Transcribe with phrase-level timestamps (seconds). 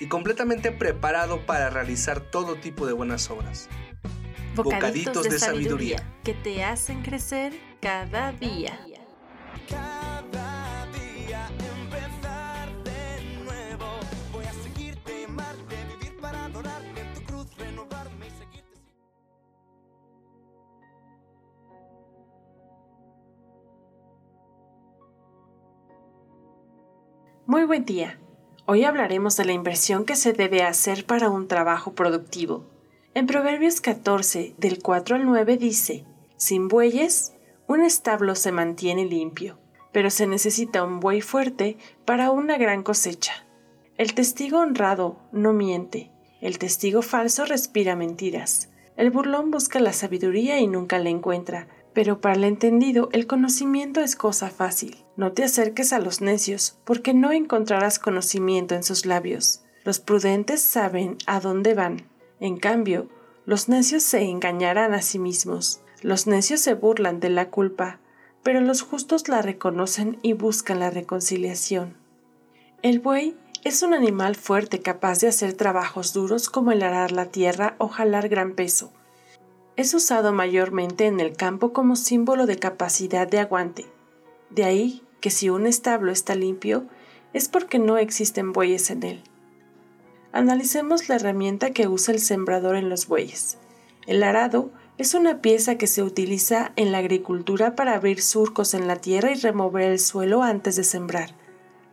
[0.00, 3.68] y completamente preparado para realizar todo tipo de buenas obras.
[4.54, 8.78] Bocaditos, de, sabiduría que te hacen crecer cada día.
[9.68, 11.48] Cada día
[11.82, 13.86] empezar de nuevo.
[14.32, 18.80] Voy a seguirte, amarte, vivir para adorarte en tu cruz, renovarme y seguirte.
[27.46, 28.20] Muy buen día.
[28.66, 32.64] Hoy hablaremos de la inversión que se debe hacer para un trabajo productivo.
[33.12, 36.06] En Proverbios 14, del 4 al 9 dice,
[36.38, 37.34] Sin bueyes,
[37.66, 39.58] un establo se mantiene limpio,
[39.92, 43.44] pero se necesita un buey fuerte para una gran cosecha.
[43.98, 46.10] El testigo honrado no miente,
[46.40, 48.70] el testigo falso respira mentiras.
[48.96, 54.00] El burlón busca la sabiduría y nunca la encuentra, pero para el entendido el conocimiento
[54.00, 55.04] es cosa fácil.
[55.16, 59.62] No te acerques a los necios, porque no encontrarás conocimiento en sus labios.
[59.84, 62.02] Los prudentes saben a dónde van.
[62.40, 63.08] En cambio,
[63.46, 65.80] los necios se engañarán a sí mismos.
[66.02, 68.00] Los necios se burlan de la culpa,
[68.42, 71.96] pero los justos la reconocen y buscan la reconciliación.
[72.82, 77.26] El buey es un animal fuerte capaz de hacer trabajos duros como el arar la
[77.26, 78.92] tierra o jalar gran peso.
[79.76, 83.86] Es usado mayormente en el campo como símbolo de capacidad de aguante.
[84.50, 86.84] De ahí que si un establo está limpio,
[87.32, 89.22] es porque no existen bueyes en él.
[90.32, 93.58] Analicemos la herramienta que usa el sembrador en los bueyes.
[94.06, 98.86] El arado es una pieza que se utiliza en la agricultura para abrir surcos en
[98.86, 101.30] la tierra y remover el suelo antes de sembrar.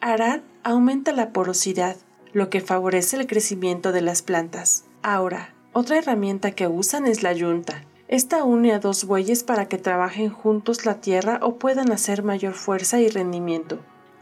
[0.00, 1.96] Arar aumenta la porosidad,
[2.32, 4.84] lo que favorece el crecimiento de las plantas.
[5.02, 7.84] Ahora, otra herramienta que usan es la yunta.
[8.08, 12.54] Esta une a dos bueyes para que trabajen juntos la tierra o puedan hacer mayor
[12.54, 13.78] fuerza y rendimiento.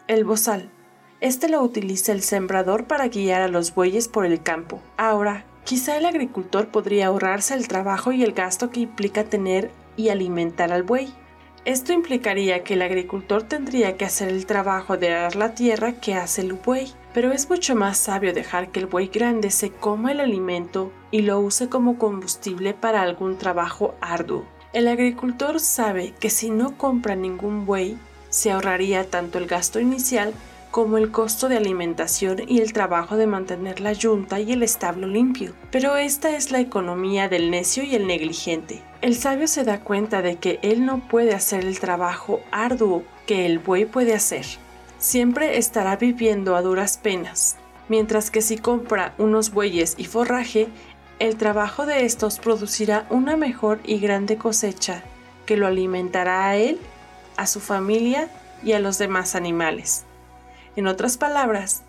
[0.09, 0.71] El bozal.
[1.21, 4.81] Este lo utiliza el sembrador para guiar a los bueyes por el campo.
[4.99, 10.11] Ahora, quizá el agricultor podría ahorrarse el trabajo y el gasto que implica tener y
[10.11, 11.09] alimentar al buey.
[11.65, 16.15] Esto implicaría que el agricultor tendría que hacer el trabajo de arar la tierra que
[16.15, 20.13] hace el buey, pero es mucho más sabio dejar que el buey grande se coma
[20.13, 24.45] el alimento y lo use como combustible para algún trabajo arduo.
[24.73, 27.99] El agricultor sabe que si no compra ningún buey,
[28.29, 30.33] se ahorraría tanto el gasto inicial
[30.71, 35.07] como el costo de alimentación y el trabajo de mantener la yunta y el establo
[35.07, 35.55] limpio.
[35.71, 38.83] Pero esta es la economía del necio y el negligente.
[39.01, 43.47] El sabio se da cuenta de que él no puede hacer el trabajo arduo que
[43.47, 44.45] el buey puede hacer.
[44.99, 47.59] Siempre estará viviendo a duras penas,
[47.89, 50.67] mientras que si compra unos bueyes y forraje,
[51.21, 55.05] el trabajo de estos producirá una mejor y grande cosecha
[55.47, 56.81] que lo alimentará a él,
[57.37, 58.29] a su familia
[58.65, 60.07] y a los demás animales.
[60.75, 61.83] En otras palabras,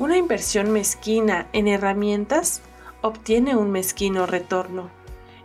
[0.00, 2.60] una inversión mezquina en herramientas
[3.02, 4.90] obtiene un mezquino retorno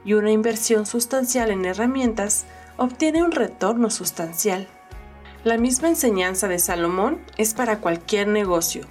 [0.04, 2.46] y una inversión sustancial en herramientas
[2.78, 4.68] obtiene un retorno sustancial.
[5.44, 8.86] La misma enseñanza de Salomón es para cualquier negocio.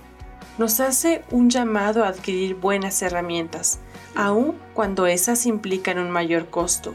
[0.59, 3.78] Nos hace un llamado a adquirir buenas herramientas,
[4.15, 6.94] aun cuando esas implican un mayor costo.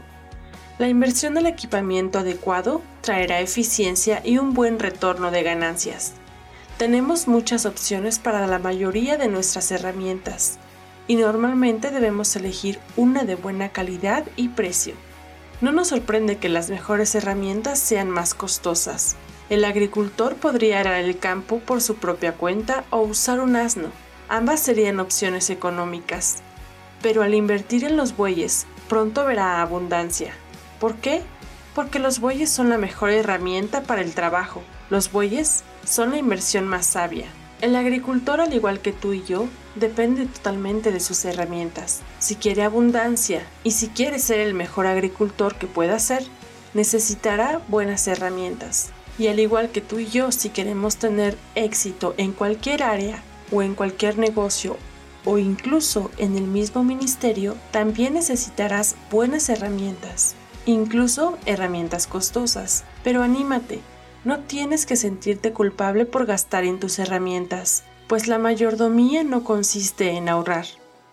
[0.78, 6.12] La inversión del equipamiento adecuado traerá eficiencia y un buen retorno de ganancias.
[6.76, 10.58] Tenemos muchas opciones para la mayoría de nuestras herramientas
[11.08, 14.94] y normalmente debemos elegir una de buena calidad y precio.
[15.60, 19.16] No nos sorprende que las mejores herramientas sean más costosas.
[19.48, 23.88] El agricultor podría arar el campo por su propia cuenta o usar un asno.
[24.28, 26.42] Ambas serían opciones económicas.
[27.00, 30.32] Pero al invertir en los bueyes, pronto verá abundancia.
[30.80, 31.22] ¿Por qué?
[31.74, 34.62] Porque los bueyes son la mejor herramienta para el trabajo.
[34.90, 37.26] Los bueyes son la inversión más sabia.
[37.62, 42.02] El agricultor, al igual que tú y yo, depende totalmente de sus herramientas.
[42.18, 46.22] Si quiere abundancia y si quiere ser el mejor agricultor que pueda ser,
[46.74, 48.90] necesitará buenas herramientas.
[49.18, 53.62] Y al igual que tú y yo, si queremos tener éxito en cualquier área o
[53.62, 54.76] en cualquier negocio
[55.24, 60.34] o incluso en el mismo ministerio, también necesitarás buenas herramientas,
[60.66, 62.84] incluso herramientas costosas.
[63.02, 63.80] Pero anímate,
[64.26, 70.10] no tienes que sentirte culpable por gastar en tus herramientas, pues la mayordomía no consiste
[70.10, 70.66] en ahorrar,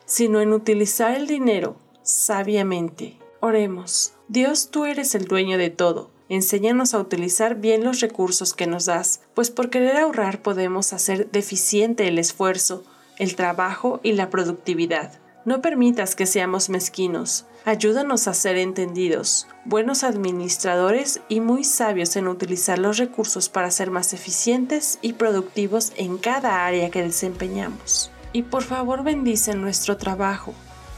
[0.06, 3.20] sino en utilizar el dinero sabiamente.
[3.40, 4.14] Oremos.
[4.30, 6.10] Dios, tú eres el dueño de todo.
[6.28, 11.30] Enséñanos a utilizar bien los recursos que nos das, pues por querer ahorrar podemos hacer
[11.30, 12.84] deficiente el esfuerzo,
[13.20, 15.20] el trabajo y la productividad.
[15.46, 17.46] No permitas que seamos mezquinos.
[17.66, 23.92] Ayúdanos a ser entendidos, buenos administradores y muy sabios en utilizar los recursos para ser
[23.92, 28.10] más eficientes y productivos en cada área que desempeñamos.
[28.32, 30.54] Y por favor bendice nuestro trabajo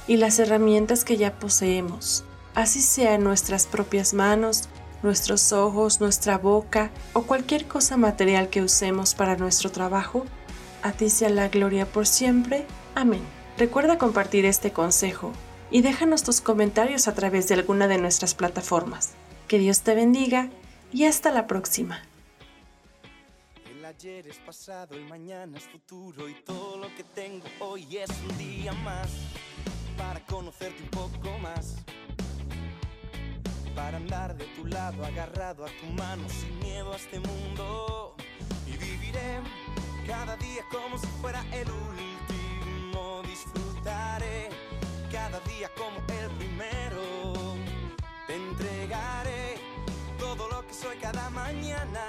[0.08, 4.70] y las herramientas que ya poseemos, así sea en nuestras propias manos,
[5.02, 10.26] nuestros ojos, nuestra boca o cualquier cosa material que usemos para nuestro trabajo.
[10.84, 12.66] A ti sea la gloria por siempre.
[12.94, 13.22] Amén.
[13.58, 15.32] Recuerda compartir este consejo
[15.72, 19.14] y déjanos tus comentarios a través de alguna de nuestras plataformas.
[19.48, 20.50] Que Dios te bendiga
[20.92, 22.04] y hasta la próxima.
[23.66, 28.10] El ayer es pasado, el mañana es futuro y todo lo que tengo hoy es
[28.30, 29.08] un día más
[29.98, 31.76] para conocerte un poco más.
[33.74, 38.18] Para andar de tu lado, agarrado a tu mano, sin miedo a este mundo.
[38.68, 39.40] Y viviré
[40.06, 42.25] cada día como si fuera el último.
[43.24, 44.50] Disfrutaré
[45.12, 47.04] cada día como el primero.
[48.26, 49.58] Te entregaré
[50.18, 52.06] todo lo que soy cada mañana.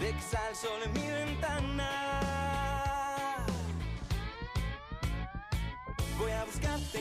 [0.00, 1.90] De que sale el sol en mi ventana.
[6.18, 6.98] Voy a buscarte,